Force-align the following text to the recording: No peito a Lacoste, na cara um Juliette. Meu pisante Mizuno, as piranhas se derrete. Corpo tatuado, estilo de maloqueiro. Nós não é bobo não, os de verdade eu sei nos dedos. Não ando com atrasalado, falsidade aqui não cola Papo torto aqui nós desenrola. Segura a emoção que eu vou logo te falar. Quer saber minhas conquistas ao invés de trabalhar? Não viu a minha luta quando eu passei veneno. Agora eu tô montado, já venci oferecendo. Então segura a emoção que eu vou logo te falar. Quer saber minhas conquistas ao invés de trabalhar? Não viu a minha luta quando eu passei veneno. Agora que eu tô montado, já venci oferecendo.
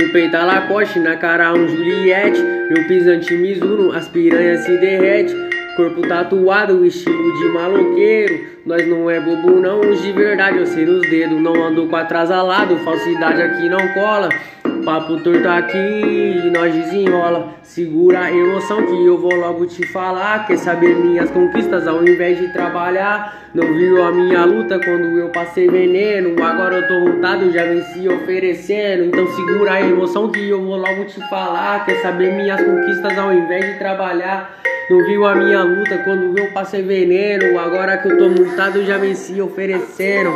No 0.00 0.08
peito 0.08 0.34
a 0.34 0.46
Lacoste, 0.46 0.98
na 0.98 1.14
cara 1.14 1.52
um 1.52 1.68
Juliette. 1.68 2.40
Meu 2.40 2.88
pisante 2.88 3.34
Mizuno, 3.34 3.92
as 3.92 4.08
piranhas 4.08 4.60
se 4.60 4.78
derrete. 4.78 5.36
Corpo 5.76 6.00
tatuado, 6.00 6.86
estilo 6.86 7.34
de 7.38 7.44
maloqueiro. 7.48 8.46
Nós 8.64 8.88
não 8.88 9.10
é 9.10 9.20
bobo 9.20 9.60
não, 9.60 9.80
os 9.80 10.00
de 10.00 10.10
verdade 10.12 10.56
eu 10.56 10.64
sei 10.64 10.86
nos 10.86 11.02
dedos. 11.02 11.38
Não 11.38 11.52
ando 11.62 11.86
com 11.86 11.96
atrasalado, 11.96 12.78
falsidade 12.78 13.42
aqui 13.42 13.68
não 13.68 13.92
cola 13.92 14.30
Papo 14.84 15.18
torto 15.20 15.46
aqui 15.48 16.50
nós 16.52 16.74
desenrola. 16.74 17.54
Segura 17.62 18.20
a 18.20 18.32
emoção 18.32 18.84
que 18.86 19.06
eu 19.06 19.18
vou 19.18 19.34
logo 19.34 19.66
te 19.66 19.86
falar. 19.86 20.46
Quer 20.46 20.56
saber 20.58 20.96
minhas 20.96 21.30
conquistas 21.30 21.86
ao 21.86 22.02
invés 22.02 22.38
de 22.38 22.52
trabalhar? 22.52 23.50
Não 23.54 23.74
viu 23.74 24.02
a 24.02 24.10
minha 24.10 24.44
luta 24.44 24.78
quando 24.78 25.18
eu 25.18 25.28
passei 25.30 25.68
veneno. 25.68 26.42
Agora 26.42 26.78
eu 26.78 26.88
tô 26.88 27.10
montado, 27.10 27.50
já 27.52 27.64
venci 27.64 28.08
oferecendo. 28.08 29.04
Então 29.04 29.26
segura 29.28 29.72
a 29.72 29.80
emoção 29.80 30.30
que 30.30 30.48
eu 30.48 30.62
vou 30.62 30.76
logo 30.76 31.04
te 31.04 31.20
falar. 31.28 31.84
Quer 31.84 32.00
saber 32.02 32.32
minhas 32.32 32.60
conquistas 32.62 33.18
ao 33.18 33.32
invés 33.32 33.64
de 33.64 33.78
trabalhar? 33.78 34.58
Não 34.90 35.04
viu 35.06 35.26
a 35.26 35.34
minha 35.34 35.62
luta 35.62 35.98
quando 35.98 36.36
eu 36.38 36.52
passei 36.52 36.82
veneno. 36.82 37.58
Agora 37.58 37.98
que 37.98 38.08
eu 38.08 38.18
tô 38.18 38.28
montado, 38.28 38.84
já 38.84 38.98
venci 38.98 39.40
oferecendo. 39.40 40.30